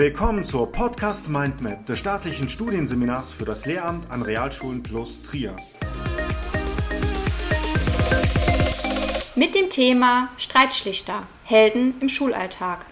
[0.00, 5.54] Willkommen zur Podcast Mindmap des staatlichen Studienseminars für das Lehramt an Realschulen plus Trier.
[9.36, 12.86] Mit dem Thema Streitschlichter, Helden im Schulalltag.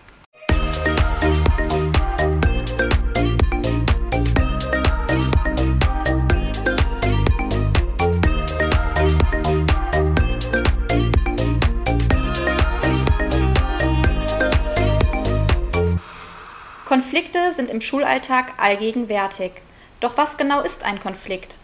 [17.08, 19.52] Konflikte sind im Schulalltag allgegenwärtig.
[20.00, 21.56] Doch was genau ist ein Konflikt?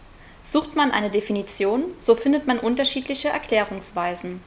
[0.43, 4.41] Sucht man eine Definition, so findet man unterschiedliche Erklärungsweisen.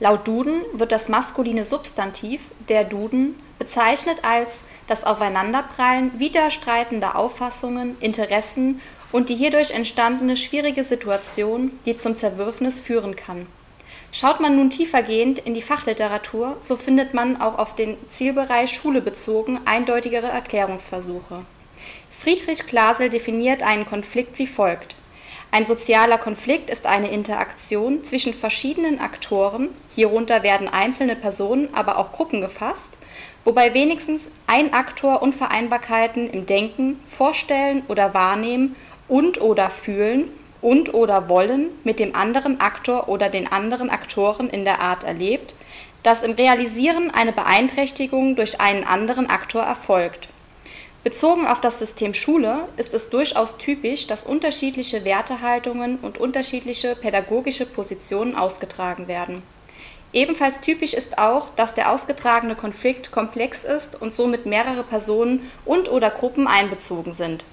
[0.00, 8.80] Laut Duden wird das maskuline Substantiv der Duden bezeichnet als das Aufeinanderprallen widerstreitender Auffassungen, Interessen
[9.12, 13.46] und die hierdurch entstandene schwierige Situation, die zum Zerwürfnis führen kann.
[14.16, 19.00] Schaut man nun tiefergehend in die Fachliteratur, so findet man auch auf den Zielbereich Schule
[19.00, 21.44] bezogen eindeutigere Erklärungsversuche.
[22.12, 24.94] Friedrich Klasel definiert einen Konflikt wie folgt.
[25.50, 32.12] Ein sozialer Konflikt ist eine Interaktion zwischen verschiedenen Aktoren, hierunter werden einzelne Personen, aber auch
[32.12, 32.92] Gruppen gefasst,
[33.44, 38.76] wobei wenigstens ein Aktor Unvereinbarkeiten im Denken, Vorstellen oder Wahrnehmen
[39.08, 40.30] und oder Fühlen
[40.64, 45.54] und oder Wollen mit dem anderen Aktor oder den anderen Aktoren in der Art erlebt,
[46.02, 50.28] dass im Realisieren eine Beeinträchtigung durch einen anderen Aktor erfolgt.
[51.04, 57.66] Bezogen auf das System Schule ist es durchaus typisch, dass unterschiedliche Wertehaltungen und unterschiedliche pädagogische
[57.66, 59.42] Positionen ausgetragen werden.
[60.14, 65.90] Ebenfalls typisch ist auch, dass der ausgetragene Konflikt komplex ist und somit mehrere Personen und
[65.90, 67.44] oder Gruppen einbezogen sind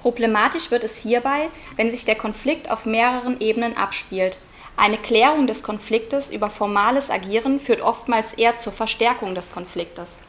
[0.00, 4.38] Problematisch wird es hierbei, wenn sich der Konflikt auf mehreren Ebenen abspielt.
[4.78, 10.20] Eine Klärung des Konfliktes über formales Agieren führt oftmals eher zur Verstärkung des Konfliktes.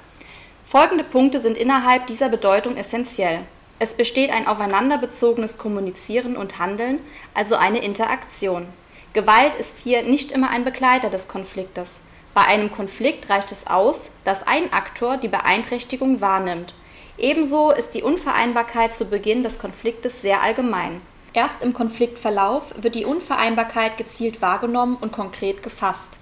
[0.66, 3.44] Folgende Punkte sind innerhalb dieser Bedeutung essentiell.
[3.80, 7.00] Es besteht ein aufeinanderbezogenes Kommunizieren und Handeln,
[7.34, 8.68] also eine Interaktion.
[9.14, 12.02] Gewalt ist hier nicht immer ein Begleiter des Konfliktes.
[12.34, 16.74] Bei einem Konflikt reicht es aus, dass ein Aktor die Beeinträchtigung wahrnimmt
[17.22, 21.02] Ebenso ist die Unvereinbarkeit zu Beginn des Konfliktes sehr allgemein.
[21.34, 26.18] Erst im Konfliktverlauf wird die Unvereinbarkeit gezielt wahrgenommen und konkret gefasst.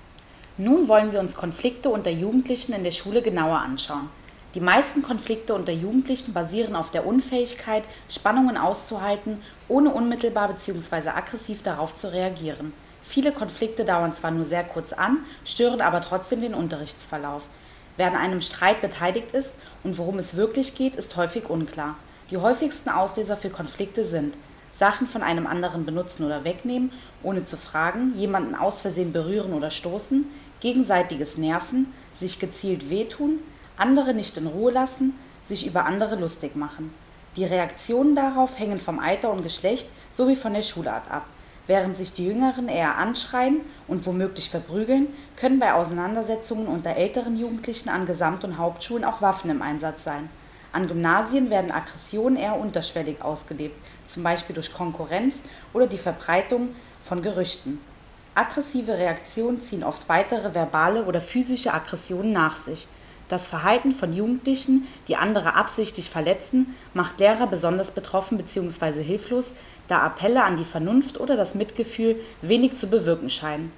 [0.58, 4.10] Nun wollen wir uns Konflikte unter Jugendlichen in der Schule genauer anschauen.
[4.56, 11.12] Die meisten Konflikte unter Jugendlichen basieren auf der Unfähigkeit, Spannungen auszuhalten, ohne unmittelbar bzw.
[11.16, 12.74] aggressiv darauf zu reagieren.
[13.04, 17.44] Viele Konflikte dauern zwar nur sehr kurz an, stören aber trotzdem den Unterrichtsverlauf.
[18.00, 21.96] Wer an einem Streit beteiligt ist und worum es wirklich geht, ist häufig unklar.
[22.32, 24.36] Die häufigsten Auslöser für Konflikte sind
[24.74, 26.92] Sachen von einem anderen benutzen oder wegnehmen,
[27.24, 30.26] ohne zu fragen, jemanden aus Versehen berühren oder stoßen,
[30.62, 33.40] gegenseitiges Nerven, sich gezielt wehtun,
[33.78, 35.14] andere nicht in Ruhe lassen,
[35.48, 36.94] sich über andere lustig machen.
[37.36, 41.26] Die Reaktionen darauf hängen vom Alter und Geschlecht sowie von der Schulart ab.
[41.70, 47.90] Während sich die Jüngeren eher anschreien und womöglich verprügeln, können bei Auseinandersetzungen unter älteren Jugendlichen
[47.90, 50.32] an Gesamt und Hauptschulen auch Waffen im Einsatz sein.
[50.74, 56.70] An Gymnasien werden Aggressionen eher unterschwellig ausgelebt, zum Beispiel durch Konkurrenz oder die Verbreitung
[57.04, 57.80] von Gerüchten.
[58.34, 62.88] Aggressive Reaktionen ziehen oft weitere verbale oder physische Aggressionen nach sich.
[63.28, 69.04] Das Verhalten von Jugendlichen, die andere absichtlich verletzen, macht Lehrer besonders betroffen bzw.
[69.04, 69.54] hilflos,
[69.90, 73.72] da Appelle an die Vernunft oder das Mitgefühl wenig zu bewirken scheinen.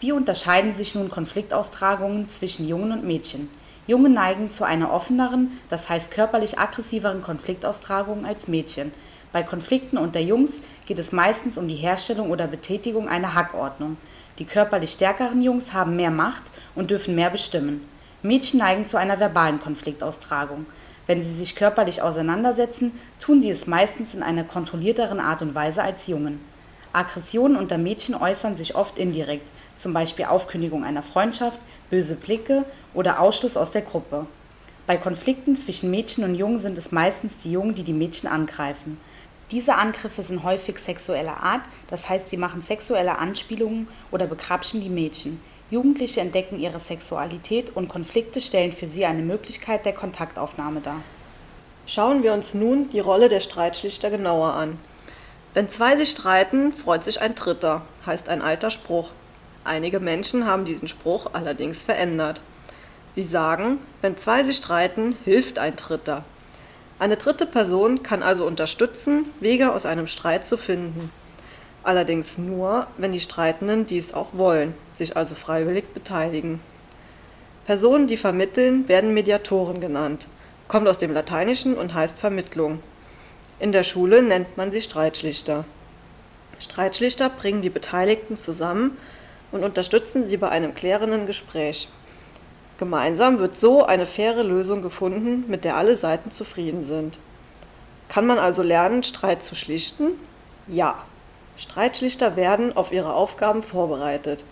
[0.00, 3.48] Wie unterscheiden sich nun Konfliktaustragungen zwischen Jungen und Mädchen?
[3.86, 8.92] Junge neigen zu einer offeneren, das heißt körperlich aggressiveren Konfliktaustragung als Mädchen.
[9.32, 13.96] Bei Konflikten unter Jungs geht es meistens um die Herstellung oder Betätigung einer Hackordnung.
[14.38, 16.42] Die körperlich stärkeren Jungs haben mehr Macht
[16.74, 17.86] und dürfen mehr bestimmen.
[18.22, 20.66] Mädchen neigen zu einer verbalen Konfliktaustragung.
[21.08, 25.82] Wenn sie sich körperlich auseinandersetzen, tun sie es meistens in einer kontrollierteren Art und Weise
[25.82, 26.38] als Jungen.
[26.92, 33.20] Aggressionen unter Mädchen äußern sich oft indirekt, zum Beispiel Aufkündigung einer Freundschaft, böse Blicke oder
[33.20, 34.26] Ausschluss aus der Gruppe.
[34.86, 39.00] Bei Konflikten zwischen Mädchen und Jungen sind es meistens die Jungen, die die Mädchen angreifen.
[39.50, 44.90] Diese Angriffe sind häufig sexueller Art, das heißt, sie machen sexuelle Anspielungen oder bekrapschen die
[44.90, 45.40] Mädchen.
[45.70, 51.02] Jugendliche entdecken ihre Sexualität und Konflikte stellen für sie eine Möglichkeit der Kontaktaufnahme dar.
[51.86, 54.78] Schauen wir uns nun die Rolle der Streitschlichter genauer an.
[55.52, 59.10] Wenn zwei sich streiten, freut sich ein Dritter, heißt ein alter Spruch.
[59.64, 62.40] Einige Menschen haben diesen Spruch allerdings verändert.
[63.12, 66.24] Sie sagen, wenn zwei sich streiten, hilft ein Dritter.
[66.98, 71.12] Eine dritte Person kann also unterstützen, Wege aus einem Streit zu finden
[71.88, 76.60] allerdings nur, wenn die Streitenden dies auch wollen, sich also freiwillig beteiligen.
[77.66, 80.28] Personen, die vermitteln, werden Mediatoren genannt.
[80.68, 82.80] kommt aus dem Lateinischen und heißt Vermittlung.
[83.58, 85.64] In der Schule nennt man sie Streitschlichter.
[86.58, 88.98] Streitschlichter bringen die Beteiligten zusammen
[89.50, 91.88] und unterstützen sie bei einem klärenden Gespräch.
[92.78, 97.18] Gemeinsam wird so eine faire Lösung gefunden, mit der alle Seiten zufrieden sind.
[98.08, 100.12] Kann man also lernen, Streit zu schlichten?
[100.66, 101.02] Ja.
[101.56, 104.44] Streitschlichter werden auf ihre Aufgaben vorbereitet.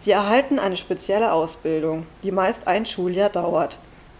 [0.00, 3.78] Sie erhalten eine spezielle Ausbildung, die meist ein Schuljahr dauert.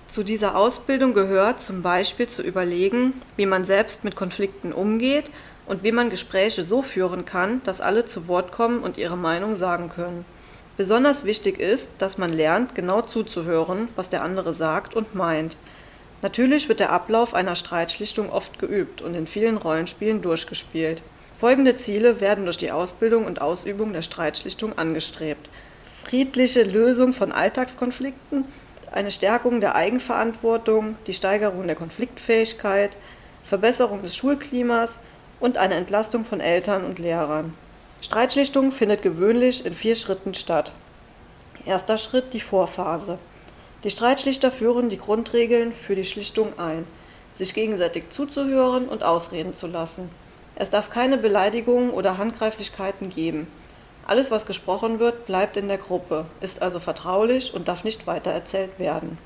[0.08, 5.30] Zu dieser Ausbildung gehört zum Beispiel zu überlegen, wie man selbst mit Konflikten umgeht
[5.66, 9.54] und wie man Gespräche so führen kann, dass alle zu Wort kommen und ihre Meinung
[9.54, 10.24] sagen können.
[10.76, 15.56] Besonders wichtig ist, dass man lernt, genau zuzuhören, was der andere sagt und meint.
[16.22, 21.02] Natürlich wird der Ablauf einer Streitschlichtung oft geübt und in vielen Rollenspielen durchgespielt.
[21.38, 25.48] Folgende Ziele werden durch die Ausbildung und Ausübung der Streitschlichtung angestrebt.
[26.04, 28.44] Friedliche Lösung von Alltagskonflikten,
[28.92, 32.96] eine Stärkung der Eigenverantwortung, die Steigerung der Konfliktfähigkeit,
[33.44, 34.98] Verbesserung des Schulklimas
[35.40, 37.54] und eine Entlastung von Eltern und Lehrern.
[38.00, 40.72] Streitschlichtung findet gewöhnlich in vier Schritten statt.
[41.66, 43.18] Erster Schritt die Vorphase.
[43.84, 46.84] Die Streitschlichter führen die Grundregeln für die Schlichtung ein,
[47.36, 50.10] sich gegenseitig zuzuhören und ausreden zu lassen.
[50.56, 53.46] Es darf keine Beleidigungen oder Handgreiflichkeiten geben.
[54.08, 58.78] Alles, was gesprochen wird, bleibt in der Gruppe, ist also vertraulich und darf nicht weitererzählt
[58.78, 59.18] werden.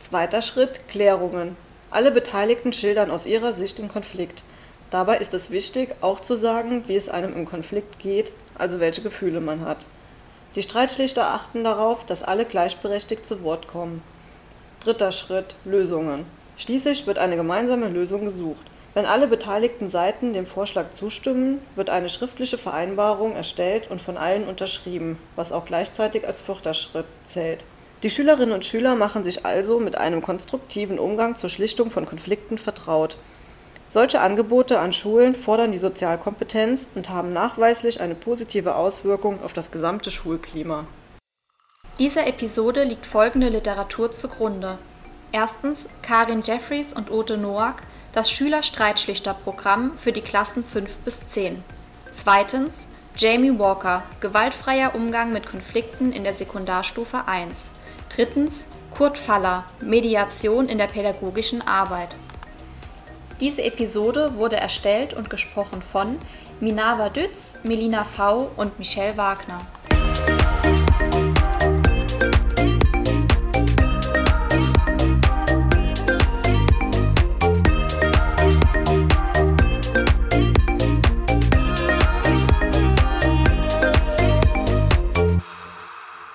[0.00, 1.56] Zweiter Schritt Klärungen.
[1.92, 4.42] Alle Beteiligten schildern aus ihrer Sicht den Konflikt.
[4.90, 9.02] Dabei ist es wichtig, auch zu sagen, wie es einem im Konflikt geht, also welche
[9.02, 9.86] Gefühle man hat.
[10.56, 14.02] Die Streitschlichter achten darauf, dass alle gleichberechtigt zu Wort kommen.
[14.82, 16.26] Dritter Schritt Lösungen.
[16.56, 18.66] Schließlich wird eine gemeinsame Lösung gesucht.
[18.94, 24.44] Wenn alle beteiligten Seiten dem Vorschlag zustimmen, wird eine schriftliche Vereinbarung erstellt und von allen
[24.46, 27.64] unterschrieben, was auch gleichzeitig als vierter Schritt zählt.
[28.04, 32.56] Die Schülerinnen und Schüler machen sich also mit einem konstruktiven Umgang zur Schlichtung von Konflikten
[32.56, 33.16] vertraut.
[33.88, 39.72] Solche Angebote an Schulen fordern die Sozialkompetenz und haben nachweislich eine positive Auswirkung auf das
[39.72, 40.86] gesamte Schulklima.
[41.98, 44.78] Dieser Episode liegt folgende Literatur zugrunde.
[45.32, 47.82] Erstens Karin Jeffries und Ute Noack,
[48.14, 51.62] das Schülerstreitschlichterprogramm für die Klassen 5 bis 10.
[52.14, 57.52] Zweitens Jamie Walker, gewaltfreier Umgang mit Konflikten in der Sekundarstufe 1.
[58.14, 58.66] Drittens
[58.96, 62.14] Kurt Faller, Mediation in der pädagogischen Arbeit.
[63.40, 66.18] Diese Episode wurde erstellt und gesprochen von
[66.60, 68.48] Minava Dütz, Melina V.
[68.56, 69.66] und Michelle Wagner.